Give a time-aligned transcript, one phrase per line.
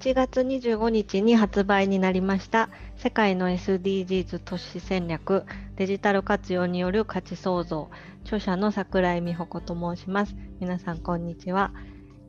[0.00, 2.68] 7月25日に発売になりました。
[2.98, 5.44] 世界の SDGs 都市戦略。
[5.74, 7.90] デジタル活用による価値創造。
[8.22, 10.36] 著者の桜井美穂子と申します。
[10.60, 11.72] 皆さんこんにちは。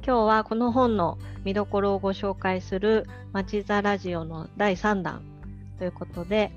[0.04, 5.22] 今日はこの本の見どころをご紹介するまちざラジオの第3弾
[5.78, 6.52] ということで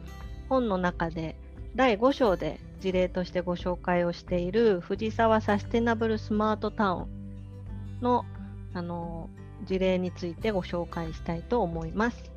[0.49, 1.37] 本の中で
[1.77, 8.25] 第5章で事例としてご紹介をしている藤沢サステナブルスマートタウンの
[8.73, 9.29] あの
[9.65, 12.31] 事例についてご紹介したいと思います。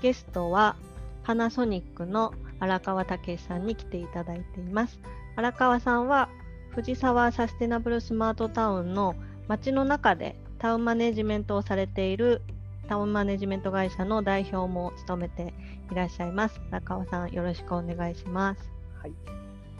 [0.00, 0.76] ゲストは
[1.24, 4.98] パナソニックの荒川武さんに来ていただいています。
[5.36, 6.28] 荒川さんは
[6.70, 9.14] 藤沢サステナブルスマートタウンの
[9.48, 12.42] 街の中でタウンマネジメントをされている
[12.88, 15.54] タウンマネジメント会社の代表も務めて
[15.90, 16.60] いらっしゃいます。
[16.70, 18.70] 荒川さん、よろしくお願いします。
[19.00, 19.12] はい、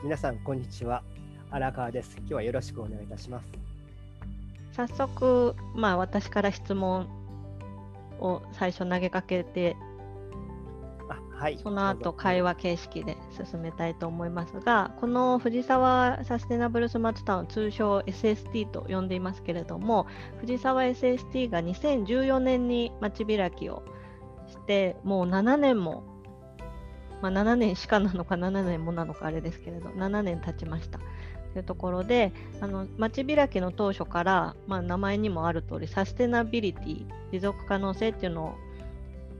[0.02, 1.02] 皆さんこんにちは。
[1.50, 2.16] 荒川です。
[2.18, 3.71] 今日はよろしくお願いいたします。
[4.72, 7.08] 早速、まあ、私から質問
[8.20, 9.76] を最初投げかけて、
[11.42, 13.16] はい、その後会話形式で
[13.50, 20.06] 進めたいと思いますが、この藤沢サステナブルスマートタウン、通称 SST と呼んでいますけれども、
[20.38, 23.82] 藤沢 SST が2014年に街開きを
[24.46, 26.04] して、もう7年も、
[27.22, 31.00] まあ、7年しかなのか7年もなのかあれですけれど、7年経ちました。
[31.52, 38.54] というところであの街開きの当初から、まあ、名前にもある通りサステナビリティ持続可能性っていうのを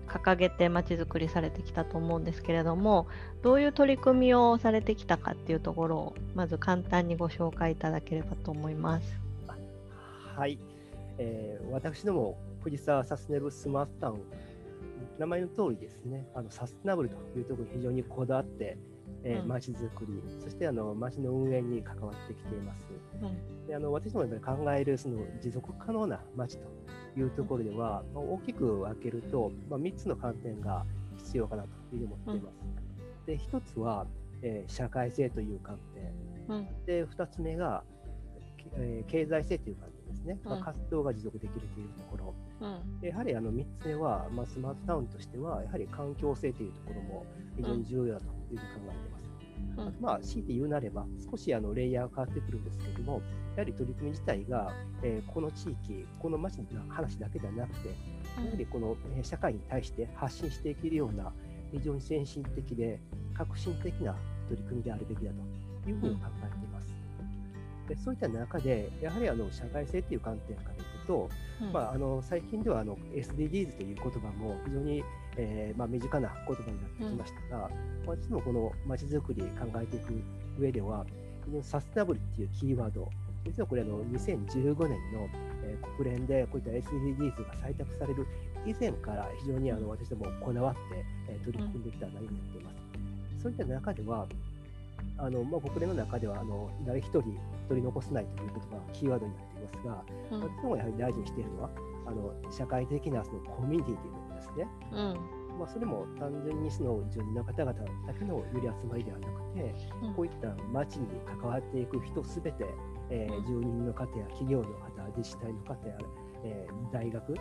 [0.07, 3.07] 掲げてまちづくりされてきたと思うんですけれども
[3.43, 9.21] どういう取り組みをされてきたかっていうところをまず簡単にご紹介いただければと思います。
[10.37, 10.59] はい、
[11.19, 14.23] えー、私ども藤沢サステナブルスマートタウン
[15.19, 18.79] 名前の通りですねあのサステナブルというところに非常にこだわって
[19.25, 22.87] えー、街づくり、そしてあの街の運営に関わってきています。
[23.23, 26.65] うん、であの私どもやっぱり考えるその持続可能な街と
[27.17, 30.85] いうところでは、まあ、大きく分けると、まあ、3つの観点が
[31.17, 32.55] 必要かなというふうに思っています。
[33.21, 34.07] うん、で1つは、
[34.43, 35.79] えー、社会性という観
[36.49, 37.85] 点、うん、で2つ目が、
[38.75, 49.23] えー、経済性という観点ですね、まあ、活動が持続できるというところ、うん、やはりあの3つ目は、まあ、スマートタウンとしてはやはり環境性というところも非常に重要だというふうに考えています。
[49.77, 53.23] うん、まあ、強いて言うなれば、少しあのレイヤーが変わってくるんですけれども、
[53.57, 57.95] やはり取り組み自体が、えー、この地域、この町の話だけではなくて、や
[58.51, 61.33] はりこの社会に対して発信していけるような、
[61.73, 63.01] 非常に先進的で
[63.35, 64.15] 革新的な
[64.49, 65.31] 取り組みであるべきだ
[65.83, 67.02] というふうに考えています。
[67.95, 71.29] でそういった中で、やはりあの社会性という観点からいくと、
[71.61, 75.03] うん、まあ、あの最近ではあの SDGs という言葉も非常に
[75.37, 77.71] えー、まあ、身近な言葉になってきましたが、
[78.03, 80.23] うん、私もこのまちづくり考えていく
[80.59, 81.07] 上では、
[81.63, 83.09] サステナブルっていうキーワード、
[83.47, 85.29] 実はこれあの2015年の、
[85.65, 88.27] えー、国連でこういった SDGs が採択される
[88.67, 90.81] 以前から非常にあの私どもこだわって、
[91.31, 93.43] えー、取り組んできた内容になっています。
[93.43, 94.27] そういった中では、
[95.23, 97.23] あのまあ、国連の中ではあの誰一人
[97.69, 101.71] 取り残せないということがキーワードになっていますが、うん、私どもやはり大事にしているのは、
[102.07, 104.69] あの社会的なそのコミュニティというですね。
[104.93, 105.59] うん。
[105.59, 112.65] まあ、それも単純にその住人の方々だけのより集まりではなくて、うん、こういった町に関わっていく人すべて、
[113.11, 115.97] えー、住人の方や企業の方、自治体の方や、
[116.45, 117.35] えー、大学、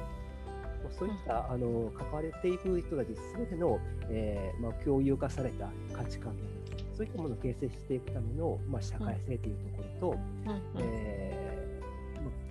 [0.89, 6.35] そういった、あの関われていく人たちすべての、えーまあ、共有化された価値観、
[7.01, 10.81] そういったものを形成していくための、まあ、社会性というところと、うん。
[10.83, 11.67] え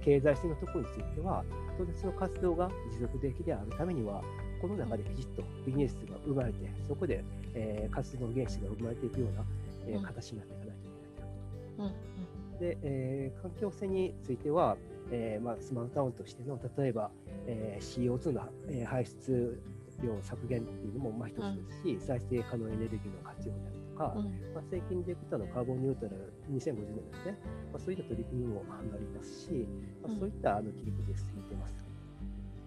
[0.00, 1.44] ー、経済性のところについては、
[1.78, 4.20] 当然その活動が持続的であるためには、
[4.60, 7.22] この中できちっとビジネスが生まれて、そこで、
[7.54, 9.44] えー、活動の原資が生まれていくような、
[9.86, 12.58] えー、形になっていかないといけないと。
[12.58, 14.76] で、えー、環境性については、
[15.12, 17.12] えーまあ、スマートタウンとしての例えば、
[17.46, 19.62] えー、CO2 の、えー、排出
[20.02, 24.24] 量削減っていうのもまあ一つですし、うん、再生可能エネルギーの活用であるとか、うん、
[24.54, 27.36] まあ、最近でいくとのカーボンニュートラル2050年ですね、
[27.72, 29.66] まあ、そういった取り組みもありますし、
[30.02, 31.74] まあ、そういったあの切り口で進めてます。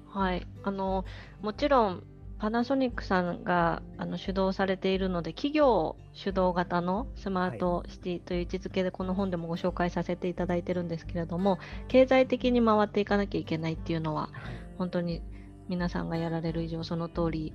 [0.07, 1.05] はい、あの
[1.41, 2.03] もちろん
[2.37, 11.57] パナソニックさんがあの主導されているので企業主導型のスマートシティという位置づけでこの本でもご紹介させていただいてるんですけれども
[11.87, 14.29] 経済的に回っていかなきゃいけないっていうのは
[14.77, 15.23] 本当に
[15.67, 17.53] 皆さんがやられる以上その通り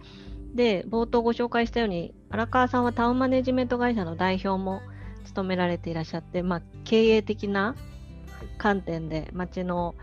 [0.54, 4.80] で冒頭ご紹介したように荒川さんはタウンマネジメント会社の代表も
[5.24, 7.76] 務められていらっしゃって、まあ、経営的な
[8.56, 9.94] 観点で街の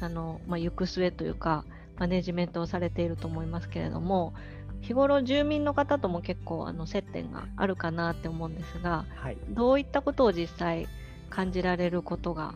[0.00, 1.64] あの、まあ、行く末というか
[1.98, 4.34] マネジメントをされていると思いますけれども
[4.80, 10.86] 日頃住民の方とも結構あの接点があるかなって思うんですが、はい、どういったことを実際
[11.28, 12.54] 感じられることが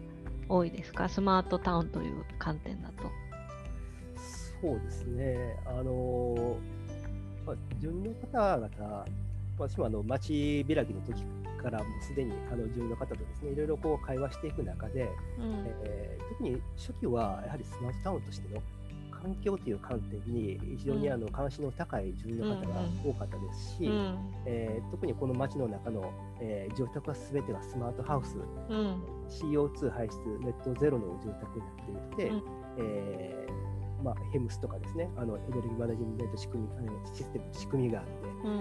[0.48, 1.08] 多いですか？
[1.08, 3.10] スマートタウンという観点だと。
[4.60, 6.56] そうですね、あの
[7.46, 9.04] まあ、住民の方々、
[9.58, 11.22] 私もあの町開きの時
[11.62, 15.08] からもうすでにあの住民の方とですねいろいろこう会話していく中で、
[15.38, 18.60] うん、えー、特に初期はやはりスマートタウンとしての
[19.22, 28.36] 環境という観点に非常にあの関心の高い住民の方が多かったですし、うん、えー、特にこの町の中の、えー、住宅は全てがスマートハウス、
[28.68, 32.42] うん、CO2 排出ネットゼロの住宅になっていて、うん、
[32.78, 33.21] えー、
[34.14, 35.10] まあ、ヘムスとかですね。
[35.16, 36.68] あのエネルギーマネジメント仕組み
[37.14, 38.12] システム仕組みがあって、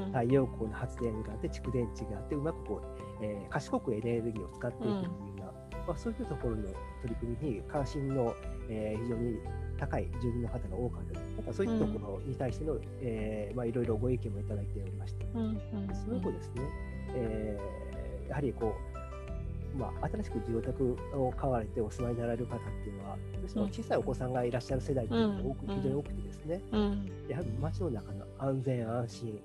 [0.07, 2.81] 太陽光の発電があって蓄電池があってうまくこ
[3.21, 5.45] う、え賢くエネルギーを使っていくというような、
[5.87, 6.73] まあ、そういうところの取
[7.09, 8.33] り組みに関心の、
[8.69, 9.39] え非常に
[9.77, 11.13] 高い住民の方が多かった。
[11.13, 11.25] です。
[11.37, 15.41] またそういったところに対しての、うん、えー、まあ、いろいろご意見もいただいておりまして、うん。
[15.41, 15.59] うん、
[15.95, 16.61] その後ですね、
[17.15, 18.90] えー、やはりこう、
[19.75, 26.61] まあ、新しく住宅を買われてお住まいになられる方っていうのは、その小さいお子さんがいらっしゃる世代っていうのが多く、非常に多くてですね、
[27.29, 29.41] やはり街の中の安全安心、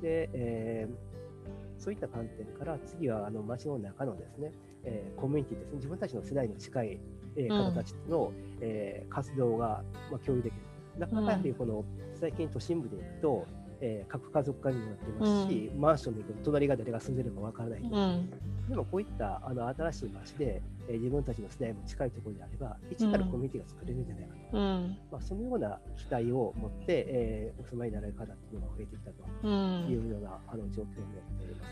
[0.00, 4.52] で、えー、そういった観点から次はあの街の中のですね、
[4.84, 5.76] えー、コミュニティですね。
[5.76, 7.00] 自分たちの世代の近い
[7.36, 10.60] えー、方たちの、えー、活動が、まあ、共有できる。
[10.98, 13.46] なかなかやはりこの、最近都心部で行くと、
[13.80, 18.30] えー、核家族化にもなってますし、うん、マンションで行くと隣が誰が住んでるかわからないと、うん、
[18.68, 31.70] でもこういったあの新しい街で、えー、自分たちの世代も近いところであれば一からコミュニティが作れるんじゃないかと、うん、まあ、そのような期待を持って、えー、お住まいになられる方っていうのが増えてきたというような、あの状況になっております。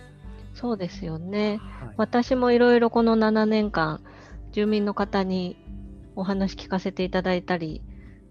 [0.55, 4.01] そうですよね、はい、私もいろいろこの7年間
[4.51, 5.57] 住民の方に
[6.17, 7.81] お話聞かせていただいたり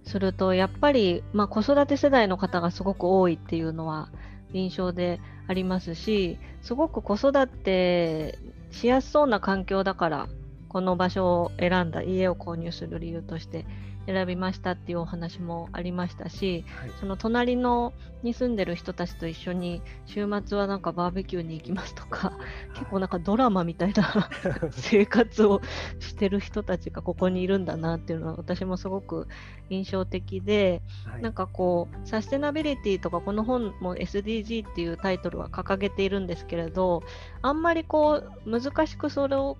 [0.07, 4.09] するとやっぱり、まあ、子育て世代の方がすごく多いっていうのは
[4.53, 8.39] 印象でありますしすごく子育て
[8.71, 10.27] しやすそうな環境だから
[10.69, 13.65] この場所を選んだ家を購入する理由として
[14.07, 17.93] 選びましたっていうお話もありましたし、はい、その隣の
[18.23, 22.35] に住んでる人たちと一緒に週末はなんかバーベキューに行きますとか、 は
[22.75, 24.29] い、結構なんかドラマみたいな
[24.71, 25.61] 生活を
[25.99, 29.27] してる人たちがここにいるんだなっていうのは私もすごく
[29.69, 37.03] 印象的で、はい、なんかこうサステナビリティとかこの本も SDG っていうタイトルは掲げているんですけれど
[37.41, 39.57] あんまりこう難しくそれを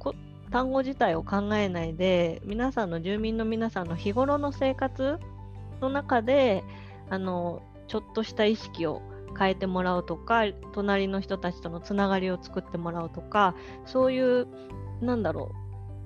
[0.51, 5.19] 単語自体を考えないで皆さんの住民の皆さんの日頃の生活
[5.81, 6.63] の中で
[7.09, 9.01] あのちょっとした意識を
[9.37, 13.55] 変えてもらうとか隣の人たちとのつながりを作ってもらうとか
[13.85, 14.47] そういう
[15.01, 15.51] なんだろ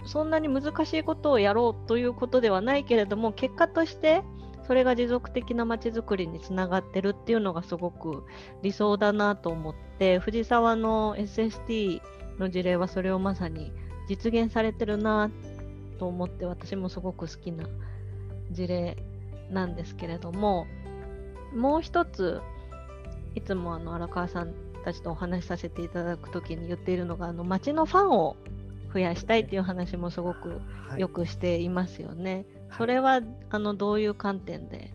[0.05, 4.23] うそんなに難しいことをやろうということではないけれども結果として
[4.67, 8.23] それが持続的なまちづくりにつながってるっていうのがすごく
[8.61, 12.01] 理想だなと思って藤沢の SST
[12.39, 13.71] の事例はそれをまさに
[14.11, 15.31] 実現されてるな
[15.97, 17.63] と思って私もすごく好きな
[18.51, 18.97] 事例
[19.49, 20.67] なんですけれども
[21.55, 22.41] もう一つ
[23.35, 24.53] いつもあの荒川さん
[24.83, 28.35] たちとお話しさせていただく時に言っているのがあの街のファンを
[28.93, 30.59] 増やしたいっていう話もすごく
[30.97, 32.45] よくしていますよね。
[32.67, 34.93] はい、それはあのどういう観点で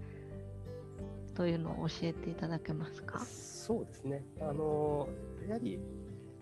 [1.34, 3.20] というのを教えていただけますか？
[3.20, 4.22] そうですね。
[4.42, 5.08] あの
[5.48, 5.80] やはり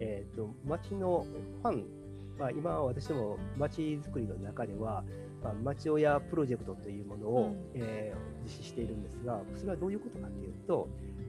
[0.01, 1.25] えっ、ー、と街の
[1.63, 2.04] ファン
[2.39, 5.05] まあ、今私ども町づくりの中では、
[5.43, 10.89] まあ、町親プロジェクトというものを、うん、えー、実施しているんですが、それはどういうことかというと、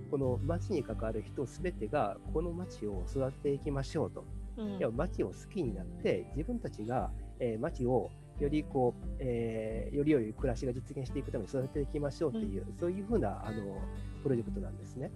[0.09, 4.23] この町に関わる人すべてがこの町を育てていきましょうと。
[4.57, 8.09] うん、要は町を好きになって自分たちが、えー、町を
[8.39, 13.77] よりこう、えー、より良い暮らしが実現していくために育てていきましょうという、うん、そういうふうなあの
[14.23, 15.11] プロジェクトなんですね。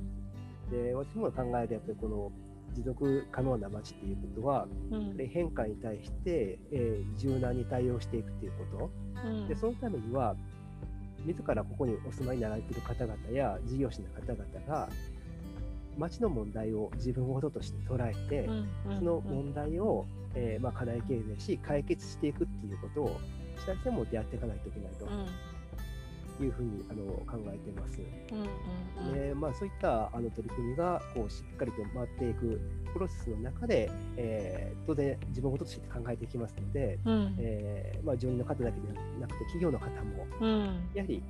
[0.71, 2.31] で私も考えるやっぱりこの
[2.73, 8.91] 持続可能な街っていうことは、うん、変化に対して、えー、柔軟に対応していくっていうこと、
[9.25, 10.35] うん、でそのためには
[11.25, 14.89] 自らここにお住まいになられている方々や事業者の方々が
[15.97, 23.19] 町の問題を自分ごととして捉えて、うん、その問題を、えーまあ、課題形成し解決していくっていうことを
[23.57, 25.05] 主体性を持ってやっていかないといけないと。
[26.43, 27.99] いうふうにあの考えています。
[28.31, 32.59] うんうんうん、でまあ、そういったあの取り組みがこうしっかりと回っていく
[32.93, 41.23] プロセスの中で、えー、当然自分ごととして考えていきますので、うん、えー、まあ、住人の方だけでなくて企業の方も、うん、やはり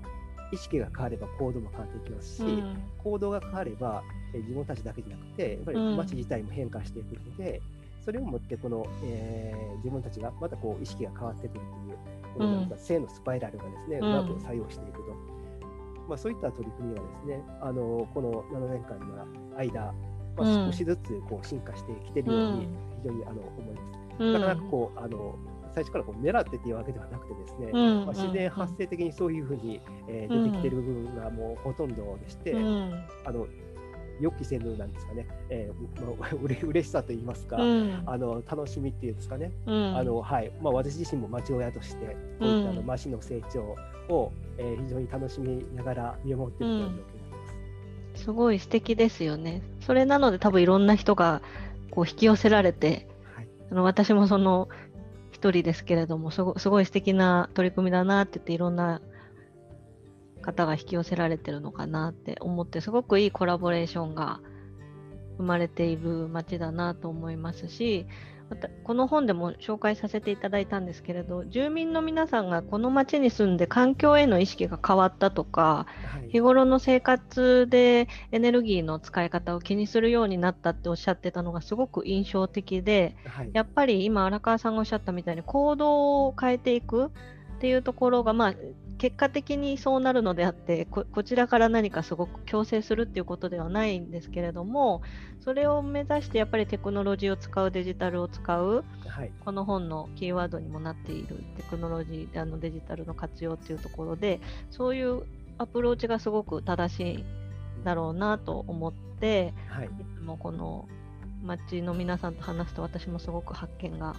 [0.51, 7.61] 意識が変われば行動も変わっていきますし、うん、行動が変われば、えー、自分たちだけじゃなくてやっぱり街自体も変化していくので、
[8.09, 15.15] それをもってこの、えー、自分たちがまたこう意識が変わってくるというこの正のスパイラルがですね、うまく作用していくと。
[16.07, 19.93] まあ、そういった取り組みがですね、あのこの7年間の間、
[20.35, 22.67] まあ、少しずつこう進化してきているように
[23.03, 23.81] 非常にあの思いま
[24.17, 24.33] す。
[24.33, 25.37] なかなかこうあの
[25.75, 28.05] 最初からこう狙ってっていうわけではなくてですね、うん。
[28.05, 33.05] まあ、自然発生的にそういうふうに、えー出てきてる部分がもうほとんどでして、うん。
[33.23, 33.45] あの
[34.19, 38.03] 予期せぬなんですかね、えーまあ、う れ嬉しさといいますか、うん。
[38.05, 39.97] あの楽しみっていうんですかね、うん。
[39.97, 40.51] あのはい。
[40.61, 43.75] まあ、私自身も町親として、こういったあのうん町の成長
[44.13, 48.23] を、えー非常に楽しみながら見守っているという状況になります。
[48.23, 49.61] すごい素敵ですよね。
[49.81, 51.41] それなので多分いろんな人が
[51.91, 53.47] こう引き寄せられて、はい。
[53.71, 54.67] あの私もその
[55.31, 59.01] 一人ですけれどもすごすごい素敵な取り組みだなって言っていろんな
[60.41, 64.39] 方が引き寄せられてるのかなって思ってすごくいいコラボレーションが
[65.37, 68.05] 生まれている街だなと思いますし
[68.49, 76.29] またこの本でも紹介させていただいたんですけれど住民の皆さんがこの街に住んで環境への意識が変わったとかはい。
[76.29, 83.51] 日頃の生活でエネルギーの使い方を気にするようになったっておっしゃってたのがすごく印象的ではい。
[83.53, 87.11] やっぱり今荒川さんがおっしゃったみたいに行動を変えていく
[87.59, 88.53] っていうところがまあ
[88.97, 95.01] 結果的にそうなるのであってここちらから何かすごく強制するっていうことではないんですけれども
[95.41, 104.39] それを目指してやっぱりテクノロジーを使うデジタルを使うはいこの本のキーワードにもなっているテクノロジーであのデジタルの活用っていうところで
[104.71, 105.23] そういう
[105.57, 110.87] アプローチがすごく正しいんだろうなと思ってはいいつもこの
[111.43, 114.15] 街の皆さんと話すと私もすごく発見が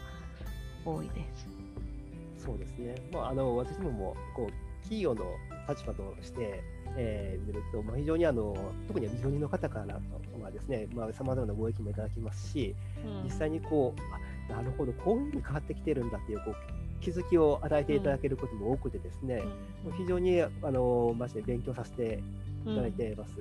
[0.84, 1.59] 多いです。
[2.44, 5.24] そうですね、まあ、あの私どももこう企業の
[5.68, 6.62] 立場として、
[6.96, 8.56] えー見ると、まあ、非常にあの
[8.88, 10.00] 特に日本人の方から
[10.42, 12.74] はですねさまざ、まなご意見もいただきますし、
[13.24, 16.54] 実際にこうあなるほどこういうふうに変わってきてるんだっていうこう
[17.00, 19.42] 気づきを与えていただけることも多くてですね、
[19.84, 22.22] もう非常にあのマジで勉強させて
[22.66, 23.32] いただいています。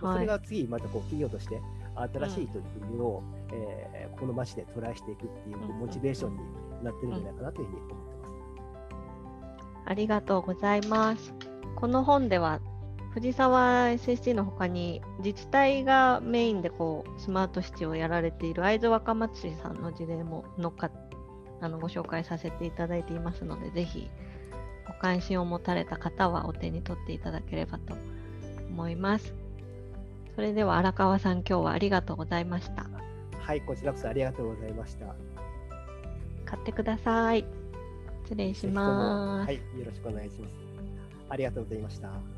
[0.00, 1.60] それが次またこう企業として
[1.96, 6.38] 新しい取り組みを、えーこの街でトライしていくっていうモチベーションに
[6.82, 8.15] なってるんじゃないかなというふうに思ってます。
[9.86, 11.32] ありがとうございます。
[11.76, 12.60] この本では
[13.12, 20.90] 藤沢 SST の他に自治体がメインでこうスマートシティをやられている会津若松市さんの事例も乗っか
[21.62, 24.10] あのご紹介させていただいていますのでぜひ
[24.86, 27.94] ご関心を持たれた方はお手に取っていただければと
[28.68, 29.34] 思います。
[30.34, 32.86] それでは荒川さん今日はありがとうございました。
[33.40, 35.06] はい、こちらこそありがとうございました。
[36.44, 37.55] 買ってください。
[38.26, 39.46] 失礼します。
[39.46, 40.52] はい、よろしくお願いします。
[41.28, 42.35] ありがとうございました。